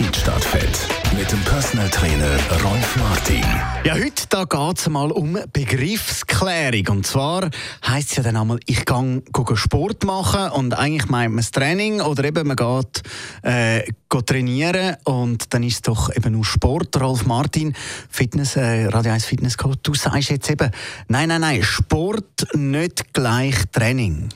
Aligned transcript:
Feed 0.00 0.88
mit 1.18 1.30
dem 1.30 1.40
Personal 1.42 1.90
Trainer 1.90 2.38
Rolf 2.64 2.96
Martin. 2.96 3.44
Ja, 3.84 3.92
heute 3.94 4.24
da 4.30 4.44
geht 4.44 4.78
es 4.78 4.88
mal 4.88 5.12
um 5.12 5.38
Begriffsklärung. 5.52 6.88
Und 6.88 7.06
zwar 7.06 7.50
heisst 7.86 8.12
es 8.12 8.16
ja 8.16 8.22
dann 8.22 8.36
einmal, 8.36 8.60
ich 8.64 8.86
gehe 8.86 9.22
Sport 9.54 10.04
machen 10.04 10.52
und 10.52 10.72
eigentlich 10.72 11.10
meint 11.10 11.34
man 11.34 11.42
das 11.42 11.50
Training 11.50 12.00
oder 12.00 12.24
eben 12.24 12.48
man 12.48 12.56
geht, 12.56 13.02
äh, 13.42 13.82
geht 14.08 14.26
trainieren 14.26 14.96
und 15.04 15.52
dann 15.52 15.62
ist 15.64 15.74
es 15.74 15.82
doch 15.82 16.16
eben 16.16 16.32
nur 16.32 16.46
Sport. 16.46 16.98
Rolf 16.98 17.26
Martin, 17.26 17.74
Fitness, 18.08 18.56
äh, 18.56 18.86
Radio 18.86 19.12
1 19.12 19.26
Fitness 19.26 19.58
Coach, 19.58 19.80
du 19.82 19.92
sagst 19.92 20.30
jetzt 20.30 20.50
eben, 20.50 20.70
nein, 21.08 21.28
nein, 21.28 21.42
nein, 21.42 21.62
Sport 21.62 22.46
nicht 22.54 23.12
gleich 23.12 23.56
Training. 23.70 24.30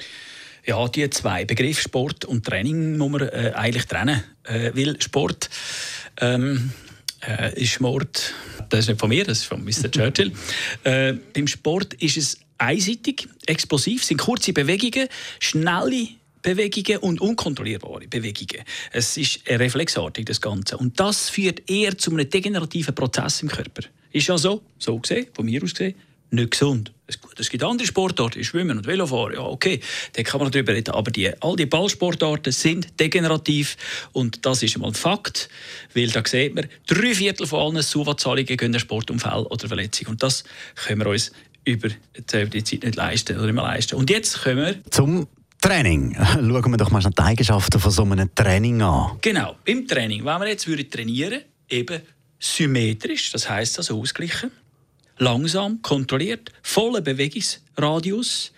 Ja, 0.67 0.89
die 0.89 1.09
zwei 1.11 1.45
Begriffe 1.45 1.83
Sport 1.83 2.25
und 2.25 2.47
Training 2.47 2.97
muss 2.97 3.11
man 3.11 3.21
äh, 3.23 3.53
eigentlich 3.55 3.85
trennen. 3.85 4.23
Äh, 4.45 4.73
weil 4.75 5.01
Sport 5.01 5.51
ähm, 6.21 6.73
äh, 7.27 7.61
ist 7.61 7.81
Mord. 7.81 8.35
Das 8.71 8.81
ist 8.81 8.89
nicht 8.89 9.01
von 9.01 9.11
mir, 9.11 9.25
das 9.25 9.39
ist 9.39 9.45
von 9.45 9.63
Mr. 9.63 9.91
Churchill. 9.91 10.33
Äh, 10.85 11.15
beim 11.35 11.47
Sport 11.47 11.95
ist 11.95 12.17
es 12.17 12.39
einseitig, 12.59 13.29
explosiv, 13.47 14.05
sind 14.05 14.19
kurze 14.19 14.53
Bewegungen, 14.53 15.09
schnelle 15.39 16.09
Bewegungen 16.41 16.99
und 16.99 17.21
unkontrollierbare 17.21 18.07
Bewegungen. 18.07 18.65
Es 18.93 19.17
ist 19.17 19.41
reflexartig, 19.49 20.27
das 20.27 20.41
Ganze. 20.41 20.77
Und 20.77 20.99
das 21.01 21.31
führt 21.31 21.69
eher 21.71 21.97
zu 21.97 22.11
einem 22.11 22.29
degenerativen 22.29 22.95
Prozess 22.95 23.43
im 23.43 23.49
Körper. 23.49 23.83
Ist 24.13 24.29
ja 24.29 24.39
so, 24.39 24.63
so 24.79 24.99
gesehen, 24.99 25.27
von 25.33 25.47
mir 25.47 25.63
aus 25.63 25.73
gesehen, 25.73 25.95
nicht 26.35 26.53
gesund. 26.53 26.93
Es 27.39 27.51
gibt 27.51 27.63
andere 27.63 27.87
Sportarten, 27.87 28.43
Schwimmen 28.43 28.79
und 28.79 28.87
Velofahren, 28.87 29.35
ja 29.35 29.43
okay, 29.43 29.81
da 30.15 30.23
kann 30.23 30.41
man 30.41 30.51
darüber 30.51 30.73
reden, 30.73 30.95
aber 30.95 31.11
die, 31.11 31.31
all 31.43 31.55
die 31.55 31.67
Ballsportarten 31.67 32.51
sind 32.51 32.99
degenerativ 32.99 33.77
und 34.13 34.47
das 34.47 34.63
ist 34.63 34.77
einmal 34.77 34.91
ein 34.91 34.95
Fakt, 34.95 35.51
weil 35.93 36.09
da 36.09 36.23
sieht 36.25 36.55
man, 36.55 36.67
drei 36.87 37.15
Viertel 37.15 37.47
von 37.47 37.61
allen 37.61 37.83
Suva-Zahlungen 37.83 38.57
gehen 38.57 38.79
Sportunfall 38.79 39.45
oder 39.45 39.69
Verletzung 39.69 40.09
und 40.09 40.23
das 40.23 40.45
können 40.77 41.01
wir 41.01 41.09
uns 41.09 41.31
über 41.65 41.89
die 41.89 42.27
Zeit 42.27 42.85
nicht 42.85 42.97
leisten 42.97 43.39
oder 43.39 43.49
immer 43.49 43.63
leisten. 43.63 43.97
Und 43.97 44.09
jetzt 44.11 44.43
kommen 44.43 44.59
wir 44.59 44.91
zum 44.91 45.27
Training. 45.61 46.15
Schauen 46.33 46.71
wir 46.71 46.77
doch 46.77 46.91
mal 46.91 47.01
die 47.01 47.19
Eigenschaften 47.19 47.81
von 47.81 47.91
so 47.91 48.03
einem 48.03 48.35
Training 48.35 48.83
an. 48.83 49.19
Genau, 49.21 49.57
im 49.65 49.87
Training, 49.87 50.25
wenn 50.25 50.41
wir 50.41 50.49
jetzt 50.49 50.67
trainieren 50.91 51.41
eben 51.69 52.03
symmetrisch, 52.39 53.33
das 53.33 53.49
heißt 53.49 53.79
also 53.79 53.99
ausgleichen, 53.99 54.51
langsam, 55.19 55.81
kontrolliert, 55.83 56.51
voller 56.63 57.01
Bewegungsradius 57.01 58.53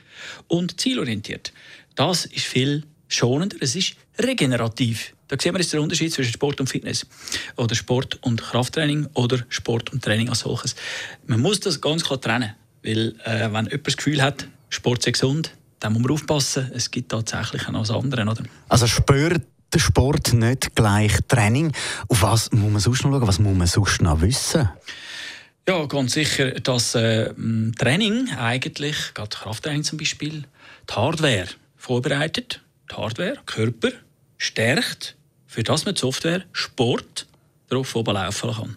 und 0.49 0.81
zielorientiert. 0.81 1.53
Das 1.95 2.27
ist 2.27 2.47
viel 2.47 2.85
schonender, 3.09 3.57
es 3.61 3.77
ist 3.77 3.97
regenerativ. 4.19 5.15
Da 5.29 5.37
sehen 5.41 5.55
wir 5.55 5.61
jetzt 5.61 5.73
den 5.73 5.81
Unterschied 5.81 6.13
zwischen 6.13 6.33
Sport 6.33 6.61
und 6.61 6.69
Fitness 6.69 7.07
oder 7.57 7.75
Sport 7.75 8.19
und 8.23 8.43
Krafttraining 8.43 9.09
oder 9.15 9.45
Sport 9.49 9.93
und 9.93 10.05
Training 10.05 10.29
als 10.29 10.41
solches. 10.41 10.77
Man 11.27 11.41
muss 11.41 11.61
das 11.61 11.81
ganz 11.81 12.05
klar 12.05 12.21
trennen, 12.21 12.55
weil 12.85 13.17
äh, 13.25 13.53
wenn 13.53 13.67
jemand 13.67 13.87
das 13.87 13.97
Gefühl 13.97 14.23
hat, 14.23 14.47
Sport 14.69 15.03
sei 15.03 15.11
gesund, 15.11 15.53
dann 15.81 15.93
muss 15.93 16.03
man 16.03 16.13
aufpassen. 16.13 16.71
Es 16.75 16.91
gibt 16.91 17.11
tatsächlich 17.11 17.69
noch 17.69 17.89
andere. 17.91 18.23
Oder? 18.23 18.45
Also 18.69 18.87
spürt 18.87 19.43
der 19.73 19.79
Sport 19.79 20.33
nicht 20.33 20.75
gleich 20.75 21.13
Training. 21.29 21.73
Auf 22.09 22.23
was 22.23 22.53
muss 22.53 22.71
man 22.71 22.81
sonst 22.81 23.05
noch 23.05 23.11
schauen? 23.11 23.27
Was 23.27 23.39
muss 23.39 23.57
man 23.57 23.67
sonst 23.67 24.03
noch 24.03 24.21
wissen? 24.21 24.69
Ja, 25.69 25.85
ganz 25.87 26.13
sicher, 26.13 26.53
dass 26.53 26.95
äh, 26.95 27.35
Training 27.77 28.31
eigentlich, 28.39 29.15
gerade 29.15 29.31
Krafttraining 29.31 29.83
zum 29.83 29.99
Beispiel, 29.99 30.45
die 30.89 30.95
Hardware 30.95 31.49
vorbereitet, 31.77 32.61
die 32.89 32.95
Hardware, 32.95 33.39
Körper 33.47 33.91
stärkt, 34.39 35.17
für 35.49 35.65
das 35.65 35.85
man 35.85 35.97
die 35.97 36.01
Software 36.01 36.45
Sport 36.53 37.27
darauf 37.69 37.95
laufen 37.95 38.53
kann. 38.53 38.77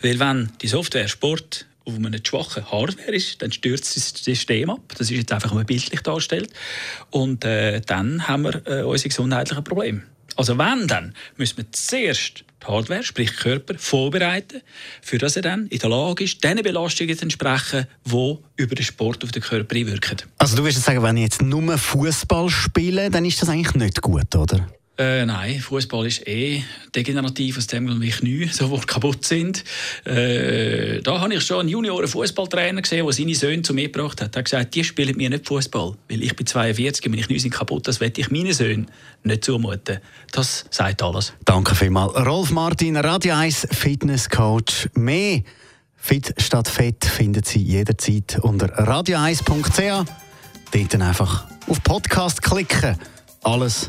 Weil 0.00 0.18
wenn 0.20 0.50
die 0.62 0.68
Software 0.68 1.06
Sport 1.06 1.66
auf 1.84 1.96
einer 1.96 2.16
schwachen 2.24 2.64
Hardware 2.70 3.14
ist, 3.14 3.42
dann 3.42 3.52
stürzt 3.52 3.94
das 3.94 4.14
System 4.24 4.70
ab. 4.70 4.80
Das 4.96 5.10
ist 5.10 5.18
jetzt 5.18 5.32
einfach 5.32 5.52
mal 5.52 5.64
bildlich 5.64 6.00
dargestellt. 6.00 6.50
Und 7.10 7.44
äh, 7.44 7.82
dann 7.82 8.26
haben 8.26 8.44
wir 8.44 8.66
äh, 8.66 8.82
unsere 8.84 9.10
gesundheitlichen 9.10 9.64
Probleme. 9.64 10.02
Also 10.36 10.56
wenn, 10.58 10.86
dann 10.86 11.14
müssen 11.36 11.58
wir 11.58 11.70
zuerst 11.72 12.44
die 12.62 12.66
Hardware, 12.66 13.02
sprich 13.02 13.36
Körper, 13.36 13.74
vorbereiten, 13.76 14.62
für 15.02 15.18
dass 15.18 15.36
er 15.36 15.42
dann 15.42 15.66
in 15.66 15.78
der 15.78 15.90
Lage 15.90 16.24
ist, 16.24 16.42
diesen 16.42 16.62
Belastungen 16.62 17.16
zu 17.16 17.22
entsprechen, 17.22 17.86
die 18.04 18.38
über 18.56 18.74
den 18.74 18.84
Sport 18.84 19.24
auf 19.24 19.32
den 19.32 19.42
Körper 19.42 19.76
einwirken. 19.76 20.22
Also 20.38 20.56
du 20.56 20.62
würdest 20.62 20.84
sagen, 20.84 21.02
wenn 21.02 21.16
ich 21.16 21.24
jetzt 21.24 21.42
nur 21.42 21.76
Fußball 21.76 22.48
spiele, 22.48 23.10
dann 23.10 23.24
ist 23.24 23.42
das 23.42 23.48
eigentlich 23.48 23.74
nicht 23.74 24.00
gut, 24.00 24.34
oder? 24.34 24.68
Äh, 24.98 25.24
nein, 25.24 25.58
Fußball 25.58 26.06
ist 26.06 26.26
eh 26.28 26.62
degenerativ, 26.94 27.56
aus 27.56 27.66
dem 27.66 27.86
Grund, 27.86 28.02
weil 28.02 28.10
Knie 28.10 28.46
sofort 28.52 28.86
kaputt 28.86 29.24
sind. 29.24 29.64
Äh, 30.04 31.00
da 31.00 31.20
habe 31.20 31.34
ich 31.34 31.42
schon 31.42 31.60
einen 31.60 31.68
Junioren-Fußballtrainer 31.70 32.82
gesehen, 32.82 33.06
der 33.06 33.12
seine 33.14 33.34
Söhne 33.34 33.62
zu 33.62 33.72
mir 33.72 33.88
gebracht 33.88 34.20
hat. 34.20 34.36
Er 34.36 34.40
hat 34.40 34.44
gesagt, 34.44 34.74
die 34.74 34.84
spielen 34.84 35.16
mir 35.16 35.30
nicht 35.30 35.48
Fußball, 35.48 35.94
weil 36.10 36.22
ich 36.22 36.36
bin 36.36 36.46
42 36.46 37.06
und 37.06 37.12
meine 37.12 37.22
Knie 37.22 37.38
sind 37.38 37.52
kaputt. 37.52 37.88
Das 37.88 38.00
werde 38.00 38.20
ich 38.20 38.30
meinen 38.30 38.52
Söhnen 38.52 38.90
nicht 39.24 39.44
zumuten. 39.44 39.98
Das 40.30 40.66
sagt 40.70 41.02
alles. 41.02 41.32
Danke 41.46 41.74
vielmals. 41.74 42.14
Rolf 42.14 42.50
Martin, 42.50 42.98
Radio 42.98 43.34
1 43.34 43.68
Fitness 43.70 44.28
Coach. 44.28 44.88
Mehr 44.94 45.40
Fit 45.96 46.34
statt 46.36 46.68
Fett 46.68 47.04
finden 47.04 47.44
Sie 47.44 47.62
jederzeit 47.62 48.38
unter 48.42 48.66
radio1.ch. 48.86 50.04
Dort 50.72 50.94
einfach 51.00 51.46
auf 51.68 51.82
Podcast 51.82 52.42
klicken. 52.42 52.98
Alles 53.42 53.88